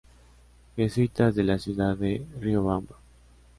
[0.77, 2.97] Jesuitas de la ciudad de Riobamba.